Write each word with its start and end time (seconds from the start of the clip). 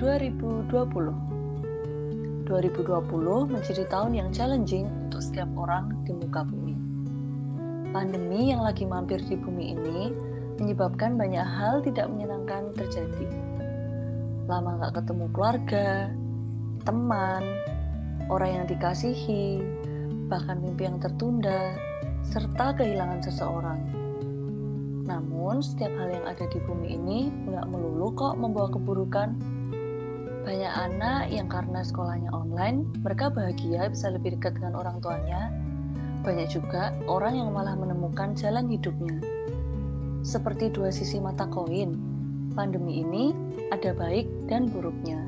2020 0.00 0.72
2020 2.48 3.52
menjadi 3.52 3.84
tahun 3.92 4.16
yang 4.16 4.32
challenging 4.32 4.88
untuk 4.88 5.20
setiap 5.20 5.52
orang 5.60 5.92
di 6.08 6.16
muka 6.16 6.40
bumi. 6.40 6.72
Pandemi 7.92 8.48
yang 8.48 8.64
lagi 8.64 8.88
mampir 8.88 9.20
di 9.20 9.36
bumi 9.36 9.76
ini 9.76 10.08
menyebabkan 10.56 11.20
banyak 11.20 11.44
hal 11.44 11.84
tidak 11.84 12.08
menyenangkan 12.08 12.72
terjadi. 12.72 13.28
Lama 14.48 14.80
gak 14.80 15.04
ketemu 15.04 15.28
keluarga, 15.36 16.08
teman, 16.88 17.44
orang 18.32 18.50
yang 18.56 18.64
dikasihi, 18.72 19.60
bahkan 20.32 20.64
mimpi 20.64 20.88
yang 20.88 20.96
tertunda, 20.96 21.76
serta 22.24 22.72
kehilangan 22.72 23.20
seseorang. 23.20 23.84
Namun, 25.04 25.60
setiap 25.60 25.92
hal 25.98 26.08
yang 26.08 26.24
ada 26.24 26.48
di 26.48 26.56
bumi 26.64 26.96
ini 26.96 27.28
nggak 27.50 27.68
melulu 27.68 28.16
kok 28.16 28.40
membawa 28.40 28.72
keburukan. 28.72 29.36
Banyak 30.50 30.74
anak 30.74 31.30
yang 31.30 31.46
karena 31.46 31.78
sekolahnya 31.86 32.34
online, 32.34 32.82
mereka 33.06 33.30
bahagia 33.30 33.86
bisa 33.86 34.10
lebih 34.10 34.34
dekat 34.34 34.58
dengan 34.58 34.82
orang 34.82 34.98
tuanya. 34.98 35.54
Banyak 36.26 36.50
juga 36.50 36.90
orang 37.06 37.38
yang 37.38 37.54
malah 37.54 37.78
menemukan 37.78 38.34
jalan 38.34 38.66
hidupnya. 38.66 39.22
Seperti 40.26 40.74
dua 40.74 40.90
sisi 40.90 41.22
mata 41.22 41.46
koin, 41.46 41.94
pandemi 42.58 42.98
ini 42.98 43.30
ada 43.70 43.94
baik 43.94 44.26
dan 44.50 44.66
buruknya. 44.66 45.22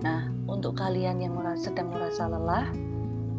Nah, 0.00 0.32
untuk 0.48 0.80
kalian 0.80 1.20
yang 1.20 1.36
sedang 1.60 1.92
merasa 1.92 2.24
lelah, 2.24 2.72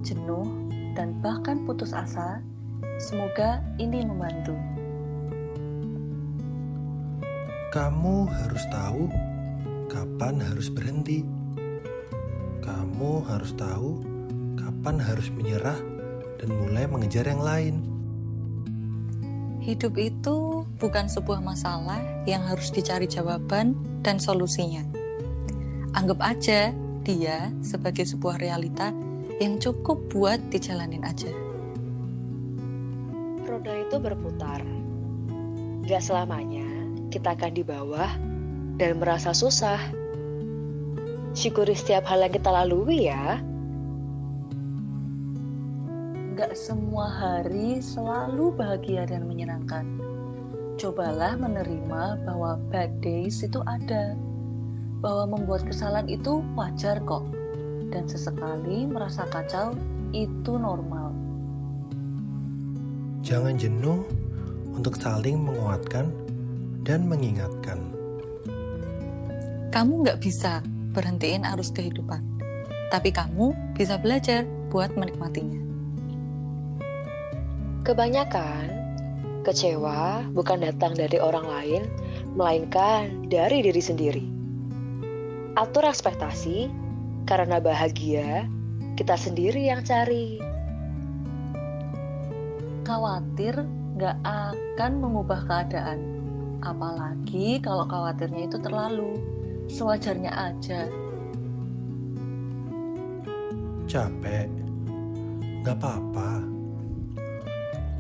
jenuh, 0.06 0.46
dan 0.94 1.18
bahkan 1.26 1.66
putus 1.66 1.90
asa, 1.90 2.38
semoga 3.02 3.66
ini 3.82 4.06
membantu. 4.06 4.54
Kamu 7.74 8.30
harus 8.30 8.62
tahu 8.70 9.10
kapan 9.90 10.38
harus 10.38 10.70
berhenti. 10.70 11.26
Kamu 12.62 13.26
harus 13.26 13.58
tahu 13.58 14.06
kapan 14.56 15.02
harus 15.02 15.28
menyerah 15.34 15.82
dan 16.38 16.50
mulai 16.54 16.86
mengejar 16.86 17.26
yang 17.26 17.42
lain. 17.42 17.76
Hidup 19.60 19.98
itu 20.00 20.64
bukan 20.80 21.12
sebuah 21.12 21.44
masalah 21.44 22.00
yang 22.24 22.46
harus 22.46 22.72
dicari 22.72 23.10
jawaban 23.10 23.76
dan 24.06 24.22
solusinya. 24.22 24.86
Anggap 25.98 26.20
aja 26.22 26.72
dia 27.04 27.50
sebagai 27.60 28.06
sebuah 28.06 28.40
realita 28.40 28.94
yang 29.42 29.58
cukup 29.58 30.00
buat 30.14 30.40
dijalanin 30.54 31.04
aja. 31.04 31.34
Roda 33.44 33.74
itu 33.74 33.98
berputar. 33.98 34.62
Gak 35.90 36.06
selamanya 36.06 36.70
kita 37.10 37.34
akan 37.34 37.52
di 37.52 37.64
bawah 37.66 38.10
dan 38.80 38.96
merasa 38.96 39.36
susah. 39.36 39.78
Syukuri 41.36 41.76
setiap 41.76 42.08
hal 42.08 42.24
yang 42.24 42.34
kita 42.34 42.50
lalui 42.50 43.12
ya. 43.12 43.44
Gak 46.40 46.56
semua 46.56 47.12
hari 47.12 47.84
selalu 47.84 48.56
bahagia 48.56 49.04
dan 49.04 49.28
menyenangkan. 49.28 49.84
Cobalah 50.80 51.36
menerima 51.36 52.24
bahwa 52.24 52.56
bad 52.72 53.04
days 53.04 53.44
itu 53.44 53.60
ada. 53.68 54.16
Bahwa 55.04 55.36
membuat 55.36 55.68
kesalahan 55.68 56.08
itu 56.08 56.40
wajar 56.56 57.04
kok. 57.04 57.28
Dan 57.92 58.08
sesekali 58.08 58.88
merasa 58.88 59.28
kacau 59.28 59.76
itu 60.16 60.56
normal. 60.56 61.12
Jangan 63.20 63.60
jenuh 63.60 64.08
untuk 64.72 64.96
saling 64.96 65.44
menguatkan 65.44 66.08
dan 66.88 67.04
mengingatkan. 67.12 67.99
Kamu 69.70 70.02
nggak 70.02 70.18
bisa 70.18 70.66
berhentiin 70.98 71.46
arus 71.46 71.70
kehidupan, 71.70 72.26
tapi 72.90 73.14
kamu 73.14 73.54
bisa 73.78 74.02
belajar 74.02 74.42
buat 74.74 74.90
menikmatinya. 74.98 75.62
Kebanyakan 77.86 78.66
kecewa 79.46 80.26
bukan 80.34 80.66
datang 80.66 80.98
dari 80.98 81.22
orang 81.22 81.46
lain, 81.46 81.82
melainkan 82.34 83.30
dari 83.30 83.62
diri 83.62 83.82
sendiri. 83.82 84.26
Atur 85.54 85.86
ekspektasi 85.86 86.70
karena 87.30 87.62
bahagia 87.62 88.50
kita 88.98 89.14
sendiri 89.14 89.70
yang 89.70 89.86
cari. 89.86 90.42
Khawatir 92.90 93.54
nggak 94.02 94.18
akan 94.26 94.92
mengubah 94.98 95.46
keadaan 95.46 96.20
Apalagi 96.60 97.64
kalau 97.64 97.88
khawatirnya 97.88 98.52
itu 98.52 98.60
terlalu, 98.60 99.16
sewajarnya 99.70 100.34
aja. 100.34 100.90
Capek? 103.86 104.50
Gak 105.62 105.78
apa-apa. 105.78 106.42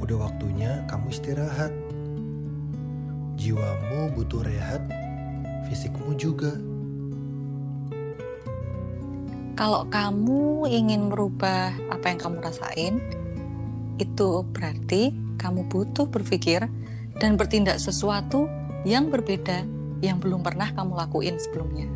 Udah 0.01 0.17
waktunya 0.25 0.81
kamu 0.89 1.13
istirahat. 1.13 1.71
Jiwamu 3.39 4.11
butuh 4.17 4.43
rehat, 4.43 4.83
fisikmu 5.69 6.17
juga. 6.19 6.51
Kalau 9.55 9.87
kamu 9.87 10.67
ingin 10.71 11.07
merubah 11.11 11.71
apa 11.91 12.11
yang 12.11 12.19
kamu 12.19 12.37
rasain, 12.43 12.95
itu 13.99 14.43
berarti 14.55 15.11
kamu 15.39 15.67
butuh 15.67 16.07
berpikir 16.07 16.67
dan 17.19 17.35
bertindak 17.35 17.79
sesuatu 17.79 18.47
yang 18.87 19.11
berbeda 19.11 19.78
yang 19.99 20.19
belum 20.19 20.43
pernah 20.43 20.71
kamu 20.71 20.95
lakuin 20.95 21.35
sebelumnya. 21.39 21.87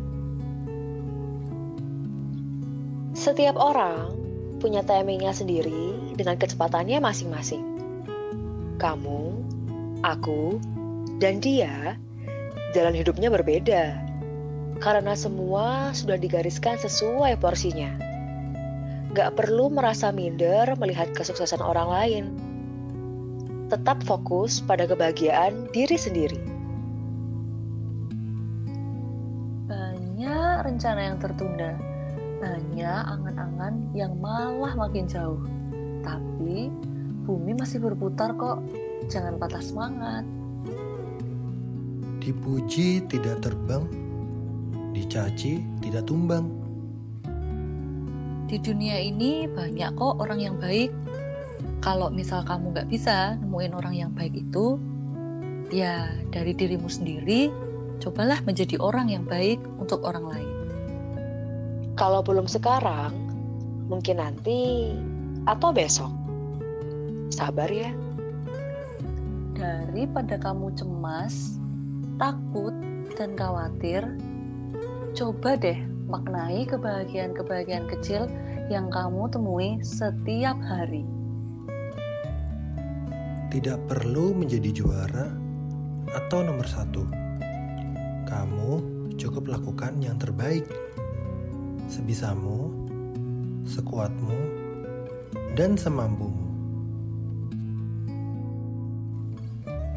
Setiap 3.14 3.56
orang 3.56 4.12
punya 4.58 4.82
timingnya 4.82 5.30
sendiri 5.30 6.14
dengan 6.18 6.34
kecepatannya 6.34 6.98
masing-masing. 7.00 7.62
Kamu, 8.76 9.22
aku, 10.02 10.58
dan 11.22 11.38
dia 11.38 11.94
jalan 12.74 12.96
hidupnya 12.96 13.30
berbeda 13.30 13.96
karena 14.82 15.14
semua 15.14 15.94
sudah 15.94 16.18
digariskan 16.18 16.74
sesuai 16.76 17.38
porsinya. 17.38 17.94
Gak 19.14 19.38
perlu 19.38 19.70
merasa 19.70 20.10
minder 20.10 20.74
melihat 20.74 21.14
kesuksesan 21.14 21.62
orang 21.62 21.88
lain 21.88 22.24
tetap 23.70 24.02
fokus 24.04 24.60
pada 24.60 24.84
kebahagiaan 24.84 25.70
diri 25.70 25.96
sendiri. 25.96 26.53
Rencana 30.74 31.14
yang 31.14 31.22
tertunda, 31.22 31.78
banyak 32.42 33.00
angan-angan 33.06 33.94
yang 33.94 34.10
malah 34.18 34.74
makin 34.74 35.06
jauh. 35.06 35.38
Tapi 36.02 36.66
bumi 37.22 37.54
masih 37.54 37.78
berputar 37.78 38.34
kok, 38.34 38.58
jangan 39.06 39.38
patah 39.38 39.62
semangat. 39.62 40.26
Dipuji 42.18 43.06
tidak 43.06 43.46
terbang, 43.46 43.86
dicaci 44.90 45.62
tidak 45.78 46.10
tumbang. 46.10 46.50
Di 48.50 48.58
dunia 48.58 48.98
ini 48.98 49.46
banyak 49.46 49.94
kok 49.94 50.18
orang 50.18 50.42
yang 50.42 50.58
baik, 50.58 50.90
kalau 51.86 52.10
misal 52.10 52.42
kamu 52.42 52.74
nggak 52.74 52.90
bisa 52.90 53.38
nemuin 53.38 53.78
orang 53.78 53.94
yang 53.94 54.10
baik 54.10 54.34
itu, 54.42 54.74
ya 55.70 56.10
dari 56.34 56.50
dirimu 56.50 56.90
sendiri, 56.90 57.46
cobalah 58.02 58.42
menjadi 58.42 58.74
orang 58.82 59.14
yang 59.14 59.22
baik 59.22 59.62
untuk 59.78 60.02
orang 60.02 60.26
lain. 60.26 60.53
Kalau 61.94 62.26
belum 62.26 62.50
sekarang, 62.50 63.14
mungkin 63.86 64.18
nanti 64.18 64.90
atau 65.46 65.70
besok. 65.70 66.10
Sabar 67.30 67.70
ya. 67.70 67.94
Daripada 69.54 70.34
kamu 70.34 70.74
cemas, 70.74 71.62
takut, 72.18 72.74
dan 73.14 73.38
khawatir, 73.38 74.02
coba 75.14 75.54
deh 75.54 75.78
maknai 76.10 76.66
kebahagiaan-kebahagiaan 76.66 77.86
kecil 77.86 78.26
yang 78.66 78.90
kamu 78.90 79.30
temui 79.30 79.78
setiap 79.86 80.58
hari. 80.66 81.06
Tidak 83.54 83.78
perlu 83.86 84.34
menjadi 84.34 84.82
juara 84.82 85.30
atau 86.10 86.42
nomor 86.42 86.66
satu. 86.66 87.06
Kamu 88.26 88.70
cukup 89.14 89.46
lakukan 89.46 90.02
yang 90.02 90.18
terbaik. 90.18 90.66
Sebisamu, 91.94 92.74
sekuatmu, 93.62 94.34
dan 95.54 95.78
semampumu. 95.78 96.42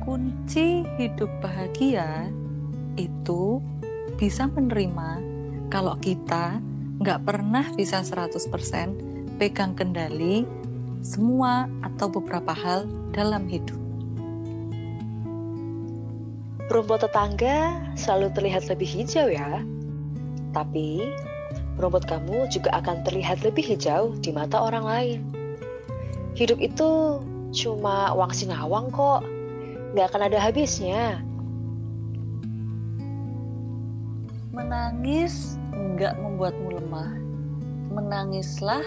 Kunci 0.05 0.85
hidup 1.01 1.25
bahagia 1.41 2.29
itu 3.01 3.57
bisa 4.13 4.45
menerima 4.45 5.25
kalau 5.73 5.97
kita 5.97 6.61
nggak 7.01 7.25
pernah 7.25 7.65
bisa 7.73 8.05
100% 8.05 8.45
pegang 9.41 9.73
kendali 9.73 10.45
semua 11.01 11.65
atau 11.81 12.13
beberapa 12.13 12.53
hal 12.53 12.85
dalam 13.09 13.49
hidup. 13.49 13.81
Rumput 16.69 17.09
tetangga 17.09 17.81
selalu 17.97 18.29
terlihat 18.37 18.69
lebih 18.69 18.85
hijau 18.85 19.33
ya. 19.33 19.65
Tapi, 20.53 21.01
rumput 21.77 22.09
kamu 22.09 22.49
juga 22.49 22.73
akan 22.73 23.05
terlihat 23.05 23.45
lebih 23.45 23.61
hijau 23.61 24.17
di 24.17 24.33
mata 24.33 24.57
orang 24.57 24.85
lain. 24.85 25.19
Hidup 26.33 26.57
itu 26.57 27.21
cuma 27.53 28.13
wang 28.13 28.33
sinawang 28.33 28.89
kok, 28.89 29.21
nggak 29.93 30.05
akan 30.13 30.21
ada 30.29 30.37
habisnya. 30.41 31.21
Menangis 34.53 35.57
nggak 35.73 36.17
membuatmu 36.17 36.81
lemah. 36.81 37.09
Menangislah 37.93 38.85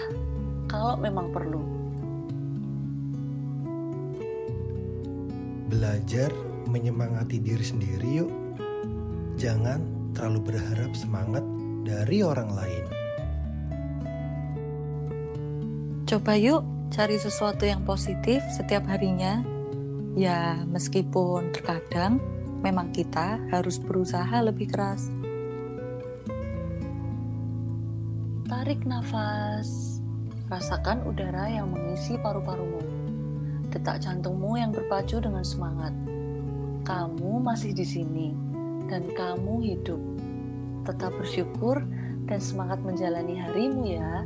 kalau 0.67 0.95
memang 0.99 1.31
perlu. 1.31 1.63
Belajar 5.71 6.31
menyemangati 6.67 7.39
diri 7.39 7.63
sendiri 7.63 8.23
yuk. 8.23 8.31
Jangan 9.39 9.83
terlalu 10.11 10.51
berharap 10.51 10.91
semangat 10.95 11.43
dari 11.81 12.21
orang 12.21 12.49
lain. 12.53 12.85
Coba 16.05 16.35
yuk 16.35 16.67
cari 16.91 17.15
sesuatu 17.15 17.63
yang 17.63 17.87
positif 17.87 18.43
setiap 18.51 18.83
harinya. 18.91 19.39
Ya, 20.19 20.59
meskipun 20.67 21.55
terkadang 21.55 22.19
memang 22.59 22.91
kita 22.91 23.39
harus 23.47 23.79
berusaha 23.79 24.43
lebih 24.43 24.67
keras. 24.75 25.07
Tarik 28.51 28.83
nafas. 28.83 30.03
Rasakan 30.51 31.07
udara 31.07 31.47
yang 31.47 31.71
mengisi 31.71 32.19
paru-parumu. 32.19 32.83
Detak 33.71 34.03
jantungmu 34.03 34.59
yang 34.59 34.75
berpacu 34.75 35.23
dengan 35.23 35.47
semangat. 35.47 35.95
Kamu 36.83 37.39
masih 37.39 37.71
di 37.71 37.87
sini 37.87 38.35
dan 38.91 39.07
kamu 39.15 39.63
hidup. 39.63 40.01
Tetap 40.81 41.13
bersyukur 41.17 41.81
dan 42.25 42.39
semangat 42.41 42.81
menjalani 42.81 43.37
harimu 43.37 43.83
ya. 43.85 44.25